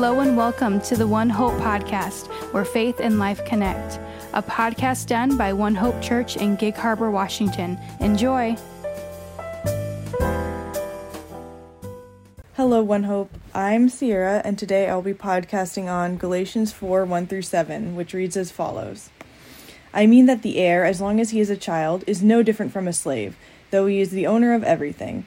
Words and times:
Hello 0.00 0.20
and 0.20 0.34
welcome 0.34 0.80
to 0.80 0.96
the 0.96 1.06
One 1.06 1.28
Hope 1.28 1.52
podcast, 1.60 2.28
where 2.54 2.64
faith 2.64 3.00
and 3.00 3.18
life 3.18 3.44
connect. 3.44 4.00
A 4.32 4.42
podcast 4.42 5.08
done 5.08 5.36
by 5.36 5.52
One 5.52 5.74
Hope 5.74 6.00
Church 6.00 6.38
in 6.38 6.56
Gig 6.56 6.74
Harbor, 6.74 7.10
Washington. 7.10 7.78
Enjoy. 8.00 8.56
Hello, 12.54 12.82
One 12.82 13.02
Hope. 13.02 13.30
I'm 13.52 13.90
Sierra, 13.90 14.40
and 14.42 14.58
today 14.58 14.88
I'll 14.88 15.02
be 15.02 15.12
podcasting 15.12 15.92
on 15.92 16.16
Galatians 16.16 16.72
4 16.72 17.04
1 17.04 17.26
through 17.26 17.42
7, 17.42 17.94
which 17.94 18.14
reads 18.14 18.38
as 18.38 18.50
follows 18.50 19.10
I 19.92 20.06
mean 20.06 20.24
that 20.24 20.40
the 20.40 20.56
heir, 20.56 20.86
as 20.86 21.02
long 21.02 21.20
as 21.20 21.28
he 21.28 21.40
is 21.40 21.50
a 21.50 21.58
child, 21.58 22.04
is 22.06 22.22
no 22.22 22.42
different 22.42 22.72
from 22.72 22.88
a 22.88 22.94
slave, 22.94 23.36
though 23.70 23.84
he 23.84 24.00
is 24.00 24.12
the 24.12 24.26
owner 24.26 24.54
of 24.54 24.64
everything 24.64 25.26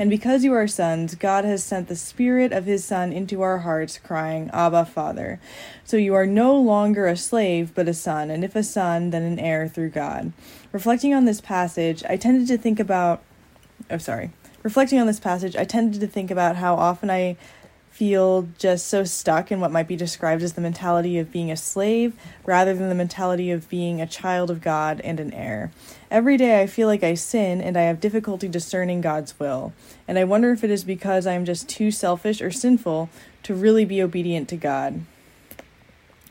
And 0.00 0.08
because 0.08 0.44
you 0.44 0.54
are 0.54 0.66
sons, 0.66 1.14
God 1.14 1.44
has 1.44 1.62
sent 1.62 1.88
the 1.88 1.94
Spirit 1.94 2.52
of 2.52 2.64
His 2.64 2.82
Son 2.82 3.12
into 3.12 3.42
our 3.42 3.58
hearts, 3.58 3.98
crying, 3.98 4.48
Abba, 4.50 4.86
Father. 4.86 5.38
So 5.84 5.98
you 5.98 6.14
are 6.14 6.24
no 6.24 6.58
longer 6.58 7.06
a 7.06 7.18
slave, 7.18 7.74
but 7.74 7.86
a 7.86 7.92
son, 7.92 8.30
and 8.30 8.42
if 8.42 8.56
a 8.56 8.62
son, 8.62 9.10
then 9.10 9.24
an 9.24 9.38
heir 9.38 9.68
through 9.68 9.90
God. 9.90 10.32
Reflecting 10.72 11.12
on 11.12 11.26
this 11.26 11.42
passage, 11.42 12.02
I 12.08 12.16
tended 12.16 12.48
to 12.48 12.56
think 12.56 12.80
about. 12.80 13.20
Oh, 13.90 13.98
sorry. 13.98 14.30
Reflecting 14.62 14.98
on 14.98 15.06
this 15.06 15.20
passage, 15.20 15.54
I 15.54 15.64
tended 15.64 16.00
to 16.00 16.06
think 16.06 16.30
about 16.30 16.56
how 16.56 16.76
often 16.76 17.10
I 17.10 17.36
feel 17.90 18.48
just 18.56 18.86
so 18.86 19.04
stuck 19.04 19.52
in 19.52 19.60
what 19.60 19.70
might 19.70 19.88
be 19.88 19.96
described 19.96 20.42
as 20.42 20.54
the 20.54 20.60
mentality 20.60 21.18
of 21.18 21.30
being 21.30 21.50
a 21.50 21.56
slave 21.56 22.14
rather 22.44 22.72
than 22.72 22.88
the 22.88 22.94
mentality 22.94 23.50
of 23.50 23.68
being 23.68 24.00
a 24.00 24.06
child 24.06 24.50
of 24.50 24.62
God 24.62 25.00
and 25.02 25.20
an 25.20 25.32
heir. 25.34 25.70
Every 26.10 26.36
day 26.36 26.62
I 26.62 26.66
feel 26.66 26.88
like 26.88 27.04
I 27.04 27.14
sin 27.14 27.60
and 27.60 27.76
I 27.76 27.82
have 27.82 28.00
difficulty 28.00 28.48
discerning 28.48 29.00
God's 29.00 29.38
will, 29.38 29.72
and 30.08 30.18
I 30.18 30.24
wonder 30.24 30.52
if 30.52 30.64
it 30.64 30.70
is 30.70 30.84
because 30.84 31.26
I 31.26 31.34
am 31.34 31.44
just 31.44 31.68
too 31.68 31.90
selfish 31.90 32.40
or 32.40 32.50
sinful 32.50 33.10
to 33.42 33.54
really 33.54 33.84
be 33.84 34.02
obedient 34.02 34.48
to 34.48 34.56
God. 34.56 35.02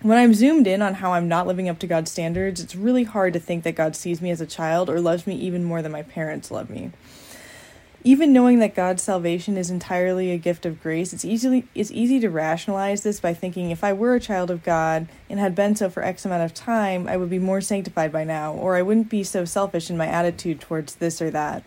When 0.01 0.17
I'm 0.17 0.33
zoomed 0.33 0.65
in 0.65 0.81
on 0.81 0.95
how 0.95 1.11
I'm 1.11 1.27
not 1.27 1.45
living 1.45 1.67
up 1.67 1.77
to 1.79 1.87
God's 1.87 2.09
standards, 2.09 2.61
it's 2.61 2.75
really 2.75 3.03
hard 3.03 3.33
to 3.33 3.39
think 3.39 3.65
that 3.65 3.75
God 3.75 3.97
sees 3.97 4.21
me 4.21 4.31
as 4.31 4.39
a 4.39 4.45
child 4.45 4.89
or 4.89 5.01
loves 5.01 5.27
me 5.27 5.35
even 5.35 5.65
more 5.65 5.81
than 5.81 5.91
my 5.91 6.03
parents 6.03 6.51
love 6.51 6.69
me. 6.69 6.91
Even 8.03 8.31
knowing 8.31 8.59
that 8.59 8.75
God's 8.75 9.03
salvation 9.03 9.57
is 9.57 9.69
entirely 9.69 10.31
a 10.31 10.37
gift 10.37 10.65
of 10.65 10.81
grace, 10.81 11.11
it's 11.11 11.25
easily 11.25 11.67
it's 11.75 11.91
easy 11.91 12.19
to 12.21 12.29
rationalize 12.29 13.03
this 13.03 13.19
by 13.19 13.33
thinking 13.33 13.71
if 13.71 13.83
I 13.83 13.91
were 13.91 14.15
a 14.15 14.21
child 14.21 14.49
of 14.49 14.63
God 14.63 15.09
and 15.29 15.37
had 15.37 15.53
been 15.53 15.75
so 15.75 15.89
for 15.89 16.01
X 16.01 16.23
amount 16.23 16.43
of 16.43 16.53
time, 16.53 17.07
I 17.09 17.17
would 17.17 17.29
be 17.29 17.39
more 17.39 17.59
sanctified 17.59 18.13
by 18.13 18.23
now, 18.23 18.53
or 18.53 18.77
I 18.77 18.83
wouldn't 18.83 19.09
be 19.09 19.23
so 19.23 19.43
selfish 19.43 19.89
in 19.89 19.97
my 19.97 20.07
attitude 20.07 20.61
towards 20.61 20.95
this 20.95 21.21
or 21.21 21.29
that. 21.31 21.63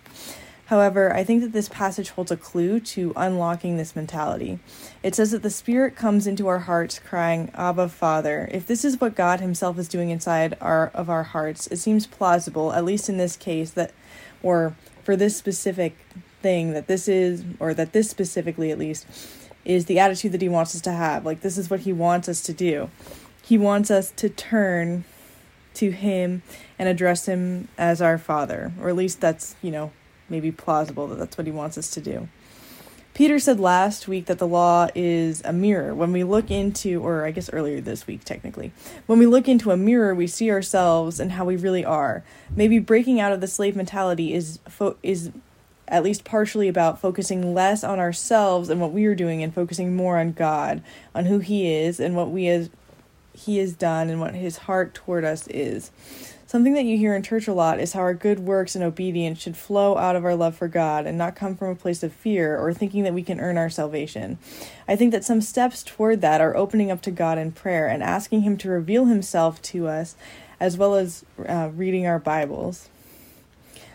However, 0.67 1.15
I 1.15 1.23
think 1.23 1.43
that 1.43 1.53
this 1.53 1.69
passage 1.69 2.09
holds 2.09 2.31
a 2.31 2.37
clue 2.37 2.81
to 2.81 3.13
unlocking 3.15 3.77
this 3.77 3.95
mentality. 3.95 4.59
It 5.03 5.15
says 5.15 5.33
that 5.33 5.43
the 5.43 5.51
Spirit 5.51 5.97
comes 5.97 6.27
into 6.27 6.49
our 6.49 6.61
hearts 6.61 6.99
crying, 6.99 7.51
Abba, 7.53 7.91
Father. 7.91 8.49
If 8.51 8.67
this 8.67 8.83
is 8.83 8.99
what 8.99 9.15
God 9.15 9.41
Himself 9.41 9.79
is 9.79 9.87
doing 9.87 10.09
inside 10.09 10.57
our 10.63 10.87
of 10.95 11.11
our 11.11 11.25
hearts, 11.25 11.67
it 11.67 11.77
seems 11.77 12.07
plausible, 12.07 12.73
at 12.73 12.87
least 12.87 13.11
in 13.11 13.19
this 13.19 13.37
case, 13.37 13.73
that 13.73 13.93
or 14.43 14.75
for 15.03 15.17
this 15.17 15.37
specific 15.37 15.97
thing 16.41 16.73
that 16.73 16.87
this 16.87 17.09
is, 17.09 17.45
or 17.61 17.75
that 17.75 17.93
this 17.93 18.11
specifically 18.11 18.71
at 18.71 18.79
least, 18.79 19.07
is 19.65 19.85
the 19.87 19.99
attitude 19.99 20.33
that 20.33 20.43
he 20.43 20.49
wants 20.49 20.75
us 20.75 20.81
to 20.83 20.93
have. 20.93 21.25
Like, 21.25 21.41
this 21.41 21.57
is 21.57 21.71
what 21.71 21.81
he 21.81 21.93
wants 21.93 22.29
us 22.29 22.43
to 22.43 22.53
do. 22.53 22.91
He 23.43 23.57
wants 23.59 23.91
us 23.91 24.11
to 24.17 24.29
turn 24.29 25.05
to 25.75 25.91
him 25.91 26.43
and 26.79 26.89
address 26.89 27.27
him 27.27 27.69
as 27.79 28.03
our 28.03 28.19
father, 28.19 28.73
or 28.81 28.89
at 28.89 28.97
least 28.97 29.21
that's, 29.21 29.55
you 29.63 29.71
know, 29.71 29.93
maybe 30.29 30.51
plausible 30.51 31.07
that 31.09 31.19
that's 31.19 31.39
what 31.39 31.47
he 31.47 31.53
wants 31.53 31.79
us 31.79 31.91
to 31.91 32.01
do. 32.01 32.29
Peter 33.15 33.39
said 33.39 33.61
last 33.61 34.09
week 34.09 34.25
that 34.27 34.39
the 34.39 34.47
law 34.47 34.89
is 34.95 35.43
a 35.45 35.53
mirror. 35.53 35.95
When 35.95 36.13
we 36.13 36.25
look 36.25 36.51
into, 36.51 37.05
or 37.05 37.27
I 37.27 37.31
guess 37.31 37.53
earlier 37.53 37.81
this 37.81 38.07
week 38.07 38.25
technically, 38.25 38.73
when 39.07 39.19
we 39.19 39.27
look 39.27 39.49
into 39.49 39.71
a 39.71 39.77
mirror, 39.77 40.15
we 40.15 40.27
see 40.27 40.51
ourselves 40.51 41.21
and 41.21 41.33
how 41.33 41.45
we 41.45 41.57
really 41.57 41.85
are. 41.85 42.25
Maybe 42.57 42.79
breaking 42.79 43.21
out 43.21 43.33
of 43.33 43.43
the 43.43 43.47
slave 43.47 43.77
mentality 43.77 44.33
is 44.33 44.61
fo- 44.67 44.97
is 45.03 45.31
at 45.89 46.03
least 46.03 46.25
partially 46.25 46.69
about 46.69 47.01
focusing 47.01 47.53
less 47.53 47.85
on 47.85 47.99
ourselves 47.99 48.71
and 48.71 48.81
what 48.81 48.93
we 48.93 49.05
are 49.05 49.15
doing 49.15 49.43
and 49.43 49.55
focusing 49.55 49.95
more 49.95 50.19
on 50.19 50.33
God, 50.33 50.83
on 51.15 51.27
who 51.27 51.39
He 51.39 51.71
is 51.71 52.01
and 52.01 52.17
what 52.17 52.31
we 52.31 52.49
as 52.49 52.71
He 53.35 53.59
has 53.59 53.75
done 53.75 54.09
and 54.09 54.21
what 54.21 54.35
His 54.35 54.57
heart 54.59 54.95
toward 54.95 55.23
us 55.23 55.47
is. 55.49 55.91
Something 56.53 56.75
that 56.75 56.85
you 56.85 56.99
hear 56.99 57.15
in 57.15 57.23
church 57.23 57.49
a 57.49 57.55
lot 57.55 57.81
is 57.81 57.95
how 57.95 58.01
our 58.01 58.13
good 58.13 58.41
works 58.41 58.75
and 58.75 58.85
obedience 58.85 59.41
should 59.41 59.57
flow 59.57 59.97
out 59.97 60.17
of 60.17 60.27
our 60.27 60.35
love 60.35 60.55
for 60.55 60.69
God 60.69 61.07
and 61.07 61.17
not 61.17 61.35
come 61.35 61.57
from 61.57 61.71
a 61.71 61.75
place 61.75 62.03
of 62.03 62.13
fear 62.13 62.59
or 62.59 62.75
thinking 62.75 63.05
that 63.05 63.15
we 63.15 63.23
can 63.23 63.41
earn 63.41 63.57
our 63.57 63.71
salvation. 63.71 64.37
I 64.87 64.95
think 64.95 65.13
that 65.13 65.25
some 65.25 65.41
steps 65.41 65.83
toward 65.83 66.21
that 66.21 66.43
are 66.43 66.55
opening 66.55 66.91
up 66.91 67.01
to 67.03 67.11
God 67.11 67.39
in 67.39 67.53
prayer 67.53 67.89
and 67.89 68.03
asking 68.03 68.43
Him 68.43 68.59
to 68.59 68.69
reveal 68.69 69.07
Himself 69.07 69.63
to 69.63 69.89
us, 69.89 70.15
as 70.61 70.77
well 70.77 70.95
as 70.95 71.25
uh, 71.49 71.71
reading 71.75 72.07
our 72.07 72.19
Bibles. 72.19 72.91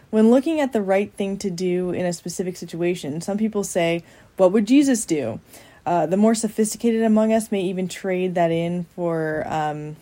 When 0.10 0.32
looking 0.32 0.60
at 0.60 0.74
the 0.74 0.82
right 0.82 1.14
thing 1.14 1.38
to 1.38 1.52
do 1.52 1.92
in 1.92 2.08
a 2.08 2.12
specific 2.12 2.58
situation, 2.58 3.22
some 3.22 3.38
people 3.38 3.64
say, 3.64 4.04
What 4.36 4.52
would 4.52 4.66
Jesus 4.66 5.06
do? 5.06 5.40
Uh, 5.86 6.08
the 6.08 6.18
more 6.18 6.34
sophisticated 6.34 7.04
among 7.04 7.32
us 7.32 7.52
may 7.52 7.62
even 7.62 7.88
trade 7.88 8.34
that 8.34 8.50
in 8.50 8.86
for 8.96 9.44
um, 9.46 9.96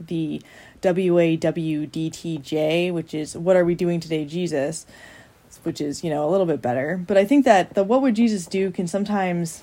the 0.00 0.42
WAWDTJ, 0.82 1.72
which 2.92 3.14
is 3.14 3.36
What 3.36 3.56
Are 3.56 3.64
We 3.64 3.74
Doing 3.74 4.00
Today, 4.00 4.24
Jesus? 4.24 4.86
Which 5.62 5.80
is, 5.80 6.04
you 6.04 6.10
know, 6.10 6.28
a 6.28 6.30
little 6.30 6.46
bit 6.46 6.62
better. 6.62 7.02
But 7.04 7.16
I 7.16 7.24
think 7.24 7.44
that 7.44 7.74
the 7.74 7.82
What 7.82 8.02
Would 8.02 8.14
Jesus 8.14 8.46
Do 8.46 8.70
can 8.70 8.86
sometimes 8.86 9.62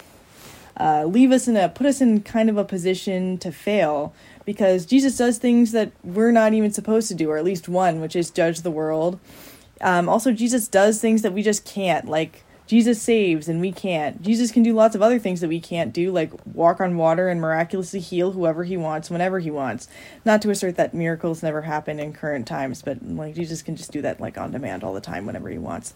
uh, 0.79 1.05
leave 1.05 1.31
us 1.31 1.47
in 1.47 1.55
a, 1.55 1.69
put 1.69 1.85
us 1.85 2.01
in 2.01 2.21
kind 2.21 2.49
of 2.49 2.57
a 2.57 2.65
position 2.65 3.37
to 3.37 3.51
fail 3.51 4.13
because 4.45 4.85
Jesus 4.85 5.17
does 5.17 5.37
things 5.37 5.71
that 5.71 5.91
we're 6.03 6.31
not 6.31 6.53
even 6.53 6.71
supposed 6.71 7.07
to 7.09 7.15
do, 7.15 7.29
or 7.29 7.37
at 7.37 7.43
least 7.43 7.69
one, 7.69 8.01
which 8.01 8.15
is 8.15 8.31
judge 8.31 8.61
the 8.61 8.71
world. 8.71 9.19
Um, 9.81 10.09
also, 10.09 10.31
Jesus 10.31 10.67
does 10.67 10.99
things 10.99 11.21
that 11.21 11.33
we 11.33 11.43
just 11.43 11.65
can't, 11.65 12.07
like 12.07 12.43
Jesus 12.65 13.01
saves 13.01 13.47
and 13.47 13.59
we 13.59 13.71
can't. 13.71 14.21
Jesus 14.21 14.51
can 14.51 14.63
do 14.63 14.73
lots 14.73 14.95
of 14.95 15.01
other 15.01 15.19
things 15.19 15.41
that 15.41 15.47
we 15.47 15.59
can't 15.59 15.93
do, 15.93 16.11
like 16.11 16.31
walk 16.45 16.79
on 16.79 16.97
water 16.97 17.27
and 17.27 17.41
miraculously 17.41 17.99
heal 17.99 18.31
whoever 18.31 18.63
he 18.63 18.77
wants 18.77 19.09
whenever 19.09 19.39
he 19.39 19.51
wants. 19.51 19.87
Not 20.23 20.41
to 20.43 20.49
assert 20.49 20.75
that 20.77 20.93
miracles 20.93 21.43
never 21.43 21.63
happen 21.63 21.99
in 21.99 22.13
current 22.13 22.47
times, 22.47 22.81
but 22.81 23.03
like 23.03 23.35
Jesus 23.35 23.61
can 23.61 23.75
just 23.75 23.91
do 23.91 24.01
that 24.01 24.21
like 24.21 24.37
on 24.37 24.51
demand 24.51 24.83
all 24.83 24.93
the 24.93 25.01
time 25.01 25.25
whenever 25.25 25.49
he 25.49 25.57
wants. 25.57 25.93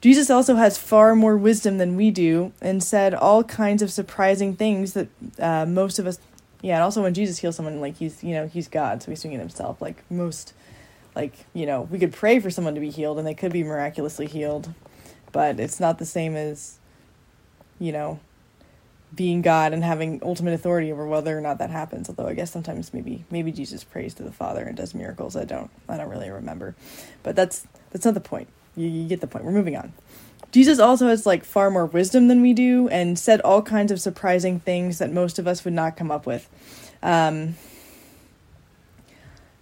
Jesus 0.00 0.30
also 0.30 0.56
has 0.56 0.76
far 0.76 1.14
more 1.14 1.36
wisdom 1.36 1.78
than 1.78 1.94
we 1.94 2.10
do 2.10 2.52
and 2.60 2.82
said 2.82 3.14
all 3.14 3.44
kinds 3.44 3.82
of 3.82 3.92
surprising 3.92 4.56
things 4.56 4.94
that 4.94 5.08
uh, 5.38 5.64
most 5.64 6.00
of 6.00 6.06
us 6.06 6.18
yeah, 6.62 6.74
and 6.76 6.84
also 6.84 7.02
when 7.02 7.12
Jesus 7.12 7.38
heals 7.38 7.56
someone 7.56 7.80
like 7.80 7.96
he's, 7.96 8.22
you 8.22 8.34
know, 8.34 8.46
he's 8.46 8.68
God, 8.68 9.02
so 9.02 9.10
he's 9.10 9.20
doing 9.20 9.34
it 9.34 9.40
himself. 9.40 9.82
Like 9.82 10.08
most 10.08 10.54
like, 11.14 11.34
you 11.52 11.66
know, 11.66 11.82
we 11.82 11.98
could 11.98 12.12
pray 12.12 12.40
for 12.40 12.50
someone 12.50 12.74
to 12.74 12.80
be 12.80 12.90
healed 12.90 13.18
and 13.18 13.26
they 13.26 13.34
could 13.34 13.52
be 13.52 13.64
miraculously 13.64 14.26
healed 14.26 14.72
but 15.32 15.58
it's 15.58 15.80
not 15.80 15.98
the 15.98 16.06
same 16.06 16.36
as 16.36 16.78
you 17.78 17.92
know 17.92 18.20
being 19.14 19.42
God 19.42 19.72
and 19.72 19.84
having 19.84 20.20
ultimate 20.22 20.54
authority 20.54 20.90
over 20.90 21.06
whether 21.06 21.36
or 21.36 21.40
not 21.40 21.58
that 21.58 21.70
happens. 21.70 22.08
Although 22.08 22.28
I 22.28 22.34
guess 22.34 22.50
sometimes 22.50 22.94
maybe 22.94 23.24
maybe 23.30 23.52
Jesus 23.52 23.84
prays 23.84 24.14
to 24.14 24.22
the 24.22 24.32
Father 24.32 24.64
and 24.64 24.76
does 24.76 24.94
miracles. 24.94 25.36
I 25.36 25.44
don't 25.44 25.70
I 25.88 25.96
don't 25.96 26.08
really 26.08 26.30
remember, 26.30 26.74
but 27.22 27.36
that's 27.36 27.66
that's 27.90 28.04
not 28.04 28.14
the 28.14 28.20
point. 28.20 28.48
You, 28.76 28.88
you 28.88 29.08
get 29.08 29.20
the 29.20 29.26
point. 29.26 29.44
We're 29.44 29.52
moving 29.52 29.76
on. 29.76 29.92
Jesus 30.50 30.78
also 30.78 31.08
has 31.08 31.24
like 31.24 31.44
far 31.44 31.70
more 31.70 31.86
wisdom 31.86 32.28
than 32.28 32.42
we 32.42 32.52
do 32.52 32.88
and 32.88 33.18
said 33.18 33.40
all 33.40 33.62
kinds 33.62 33.90
of 33.90 34.00
surprising 34.00 34.60
things 34.60 34.98
that 34.98 35.10
most 35.10 35.38
of 35.38 35.46
us 35.46 35.64
would 35.64 35.74
not 35.74 35.96
come 35.96 36.10
up 36.10 36.26
with. 36.26 36.48
Um, 37.02 37.56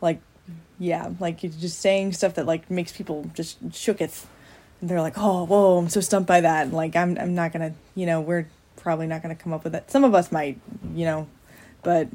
like 0.00 0.20
yeah, 0.78 1.10
like 1.18 1.38
just 1.38 1.80
saying 1.80 2.12
stuff 2.12 2.34
that 2.34 2.46
like 2.46 2.70
makes 2.70 2.92
people 2.92 3.30
just 3.34 3.70
shooketh 3.70 4.26
they're 4.82 5.00
like, 5.00 5.14
oh, 5.16 5.44
whoa, 5.44 5.78
I'm 5.78 5.88
so 5.88 6.00
stumped 6.00 6.26
by 6.26 6.40
that. 6.40 6.72
Like, 6.72 6.96
I'm, 6.96 7.18
I'm 7.18 7.34
not 7.34 7.52
gonna, 7.52 7.74
you 7.94 8.06
know, 8.06 8.20
we're 8.20 8.48
probably 8.76 9.06
not 9.06 9.22
gonna 9.22 9.34
come 9.34 9.52
up 9.52 9.64
with 9.64 9.72
that. 9.74 9.90
Some 9.90 10.04
of 10.04 10.14
us 10.14 10.32
might, 10.32 10.58
you 10.94 11.04
know, 11.04 11.28
but 11.82 12.08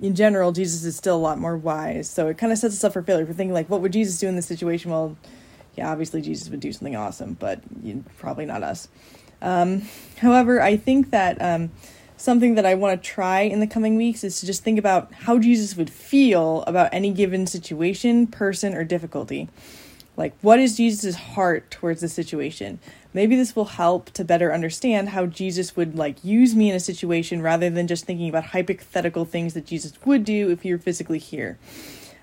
in 0.00 0.14
general, 0.14 0.52
Jesus 0.52 0.84
is 0.84 0.96
still 0.96 1.16
a 1.16 1.18
lot 1.18 1.38
more 1.38 1.56
wise. 1.56 2.10
So 2.10 2.28
it 2.28 2.38
kind 2.38 2.52
of 2.52 2.58
sets 2.58 2.74
us 2.74 2.84
up 2.84 2.92
for 2.92 3.02
failure. 3.02 3.24
We're 3.24 3.32
thinking 3.32 3.54
like, 3.54 3.70
what 3.70 3.80
would 3.80 3.92
Jesus 3.92 4.18
do 4.18 4.28
in 4.28 4.36
this 4.36 4.46
situation? 4.46 4.90
Well, 4.90 5.16
yeah, 5.76 5.90
obviously 5.90 6.20
Jesus 6.20 6.48
would 6.50 6.60
do 6.60 6.72
something 6.72 6.96
awesome, 6.96 7.34
but 7.34 7.60
probably 8.18 8.46
not 8.46 8.62
us. 8.62 8.88
Um, 9.42 9.82
however, 10.18 10.60
I 10.60 10.76
think 10.76 11.10
that 11.10 11.40
um, 11.40 11.70
something 12.16 12.54
that 12.54 12.66
I 12.66 12.74
want 12.74 13.00
to 13.00 13.08
try 13.08 13.40
in 13.40 13.60
the 13.60 13.66
coming 13.66 13.96
weeks 13.96 14.24
is 14.24 14.40
to 14.40 14.46
just 14.46 14.62
think 14.62 14.78
about 14.78 15.12
how 15.12 15.38
Jesus 15.38 15.76
would 15.76 15.90
feel 15.90 16.62
about 16.66 16.90
any 16.92 17.12
given 17.12 17.46
situation, 17.46 18.26
person, 18.26 18.74
or 18.74 18.84
difficulty. 18.84 19.48
Like, 20.16 20.34
what 20.40 20.60
is 20.60 20.76
Jesus' 20.76 21.14
heart 21.14 21.70
towards 21.70 22.00
the 22.00 22.08
situation? 22.08 22.78
Maybe 23.12 23.36
this 23.36 23.56
will 23.56 23.64
help 23.64 24.10
to 24.10 24.24
better 24.24 24.52
understand 24.52 25.10
how 25.10 25.26
Jesus 25.26 25.76
would 25.76 25.96
like 25.96 26.24
use 26.24 26.54
me 26.54 26.70
in 26.70 26.76
a 26.76 26.80
situation 26.80 27.42
rather 27.42 27.70
than 27.70 27.86
just 27.86 28.04
thinking 28.04 28.28
about 28.28 28.46
hypothetical 28.46 29.24
things 29.24 29.54
that 29.54 29.66
Jesus 29.66 29.92
would 30.04 30.24
do 30.24 30.50
if 30.50 30.62
he 30.62 30.72
were 30.72 30.78
physically 30.78 31.18
here. 31.18 31.58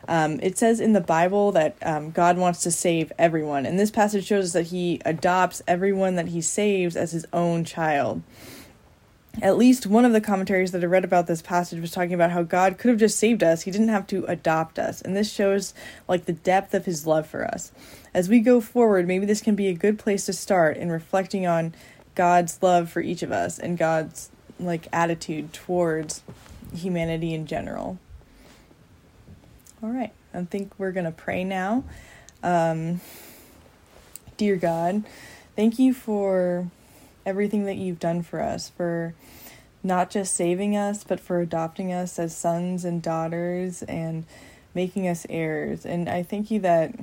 Um, 0.08 0.40
it 0.42 0.58
says 0.58 0.80
in 0.80 0.94
the 0.94 1.02
Bible 1.02 1.52
that 1.52 1.76
um, 1.82 2.12
God 2.12 2.38
wants 2.38 2.64
to 2.64 2.72
save 2.72 3.12
everyone, 3.18 3.66
and 3.66 3.80
this 3.80 3.92
passage 3.92 4.26
shows 4.26 4.46
us 4.46 4.54
that 4.54 4.68
He 4.68 5.00
adopts 5.06 5.62
everyone 5.68 6.16
that 6.16 6.30
He 6.30 6.42
saves 6.42 6.96
as 6.96 7.12
His 7.12 7.26
own 7.32 7.64
child. 7.64 8.24
At 9.42 9.58
least 9.58 9.88
one 9.88 10.04
of 10.04 10.12
the 10.12 10.20
commentaries 10.20 10.72
that 10.72 10.84
I 10.84 10.88
read 10.88 11.06
about 11.06 11.28
this 11.28 11.42
passage 11.42 11.80
was 11.80 11.92
talking 11.92 12.14
about 12.14 12.32
how 12.32 12.44
God 12.44 12.78
could 12.78 12.90
have 12.90 13.00
just 13.00 13.18
saved 13.18 13.44
us. 13.44 13.62
He 13.62 13.72
didn't 13.72 13.88
have 13.88 14.06
to 14.08 14.26
adopt 14.26 14.78
us. 14.78 15.02
And 15.02 15.16
this 15.16 15.32
shows 15.32 15.74
like 16.08 16.26
the 16.26 16.34
depth 16.34 16.74
of 16.74 16.86
his 16.86 17.08
love 17.08 17.28
for 17.28 17.46
us. 17.46 17.72
As 18.14 18.28
we 18.28 18.42
go 18.42 18.60
forward, 18.60 19.08
maybe 19.08 19.26
this 19.26 19.42
can 19.42 19.56
be 19.56 19.68
a 19.68 19.74
good 19.74 19.98
place 19.98 20.26
to 20.26 20.34
start 20.34 20.76
in 20.76 20.92
reflecting 20.92 21.48
on 21.48 21.74
God's 22.14 22.62
love 22.62 22.90
for 22.90 23.00
each 23.00 23.24
of 23.24 23.32
us 23.32 23.58
and 23.58 23.78
God's 23.78 24.30
like 24.60 24.88
attitude 24.92 25.54
towards 25.54 26.24
humanity 26.76 27.34
in 27.34 27.46
general. 27.46 28.00
All 29.82 29.90
right, 29.90 30.12
I 30.34 30.44
think 30.44 30.74
we're 30.78 30.92
going 30.92 31.06
to 31.06 31.12
pray 31.12 31.44
now. 31.44 31.84
Um, 32.44 33.02
dear 34.38 34.56
God, 34.58 35.04
thank 35.56 35.80
you 35.80 35.94
for 35.94 36.70
everything 37.26 37.66
that 37.66 37.78
you've 37.78 38.00
done 38.00 38.22
for 38.22 38.42
us, 38.42 38.70
for 38.70 39.14
not 39.84 40.10
just 40.10 40.36
saving 40.36 40.76
us, 40.76 41.04
but 41.04 41.20
for 41.20 41.40
adopting 41.40 41.92
us 41.92 42.20
as 42.20 42.36
sons 42.36 42.86
and 42.86 43.02
daughters 43.02 43.82
and 43.84 44.26
making 44.74 45.08
us 45.08 45.26
heirs. 45.30 45.86
And 45.86 46.08
I 46.08 46.24
thank 46.24 46.52
you 46.52 46.60
that 46.62 46.94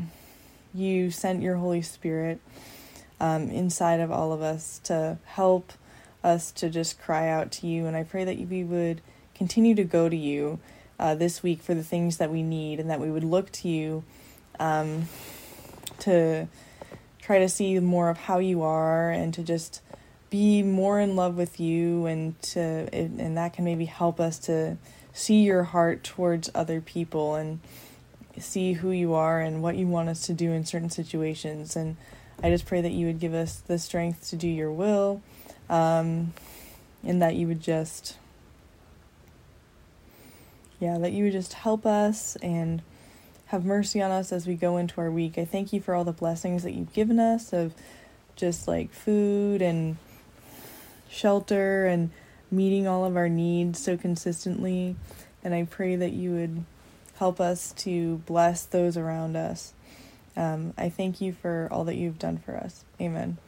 you 0.75 1.11
sent 1.11 1.43
your 1.43 1.57
Holy 1.57 1.83
Spirit 1.83 2.41
um, 3.21 3.51
inside 3.51 4.01
of 4.01 4.11
all 4.11 4.33
of 4.33 4.43
us 4.43 4.81
to 4.85 5.19
help 5.25 5.73
us 6.23 6.51
to 6.53 6.69
just 6.69 7.01
cry 7.01 7.29
out 7.29 7.51
to 7.51 7.67
you. 7.67 7.87
And 7.87 7.97
I 7.97 8.05
pray 8.05 8.25
that 8.25 8.39
we 8.49 8.65
would 8.65 9.01
continue 9.35 9.75
to 9.75 9.85
go 9.85 10.09
to 10.09 10.17
you 10.17 10.59
uh, 10.99 11.15
this 11.15 11.43
week 11.43 11.63
for 11.63 11.75
the 11.75 11.83
things 11.83 12.17
that 12.19 12.31
we 12.31 12.43
need 12.43 12.81
and 12.81 12.91
that 12.91 13.01
we 13.01 13.11
would 13.11 13.25
look 13.25 13.51
to 13.53 13.69
you 13.69 14.05
um, 14.59 15.09
to 16.01 16.49
try 17.21 17.39
to 17.39 17.49
see 17.49 17.79
more 17.79 18.09
of 18.09 18.19
how 18.19 18.39
you 18.39 18.63
are 18.63 19.11
and 19.11 19.33
to 19.35 19.43
just 19.43 19.81
be 20.31 20.63
more 20.63 21.01
in 21.01 21.17
love 21.17 21.37
with 21.37 21.59
you 21.59 22.07
and 22.07 22.41
to 22.43 22.89
and 22.93 23.37
that 23.37 23.53
can 23.55 23.65
maybe 23.65 23.87
help 23.87 24.21
us 24.21 24.39
to 24.39 24.77
see 25.13 25.43
your 25.43 25.65
heart 25.65 26.05
towards 26.05 26.51
other 26.55 26.81
people 26.81 27.35
and 27.35 27.61
see 28.39 28.75
who 28.75 28.91
you 28.91 29.15
are 29.15 29.41
and 29.41 29.63
what 29.63 29.77
you 29.77 29.87
want 29.87 30.09
us 30.09 30.27
to 30.27 30.33
do 30.33 30.53
in 30.53 30.65
certain 30.65 30.91
situations 30.91 31.75
and 31.75 31.97
i 32.43 32.51
just 32.51 32.67
pray 32.67 32.81
that 32.81 32.93
you 32.93 33.07
would 33.07 33.19
give 33.19 33.35
us 33.35 33.57
the 33.67 33.79
strength 33.79 34.29
to 34.29 34.37
do 34.37 34.47
your 34.47 34.71
will 34.71 35.23
um, 35.69 36.33
and 37.03 37.21
that 37.21 37.35
you 37.35 37.49
would 37.49 37.61
just 37.61 38.17
yeah, 40.81 40.99
that 40.99 41.13
you 41.13 41.25
would 41.25 41.33
just 41.33 41.55
help 41.55 41.85
us 41.85 42.37
and 42.37 42.83
have 43.47 43.65
mercy 43.65 44.01
on 44.01 44.11
us 44.11 44.33
as 44.33 44.47
we 44.47 44.55
go 44.55 44.77
into 44.77 45.01
our 45.01 45.11
week. 45.11 45.39
I 45.39 45.45
thank 45.45 45.73
you 45.73 45.81
for 45.81 45.95
all 45.95 46.05
the 46.05 46.13
blessings 46.13 46.63
that 46.63 46.73
you've 46.73 46.93
given 46.93 47.19
us 47.19 47.53
of 47.53 47.75
just 48.37 48.69
like 48.69 48.93
food 48.93 49.61
and 49.61 49.97
shelter 51.09 51.87
and 51.87 52.11
meeting 52.51 52.87
all 52.87 53.05
of 53.05 53.17
our 53.17 53.29
needs 53.29 53.79
so 53.83 53.97
consistently. 53.97 54.97
And 55.43 55.55
I 55.55 55.65
pray 55.65 55.97
that 55.97 56.13
you 56.13 56.33
would 56.33 56.65
help 57.17 57.41
us 57.41 57.73
to 57.79 58.19
bless 58.27 58.65
those 58.65 58.97
around 58.97 59.37
us. 59.37 59.75
Um, 60.37 60.73
I 60.79 60.89
thank 60.89 61.21
you 61.21 61.33
for 61.33 61.69
all 61.71 61.85
that 61.85 61.97
you've 61.97 62.19
done 62.19 62.39
for 62.39 62.57
us. 62.57 62.85
Amen. 63.01 63.39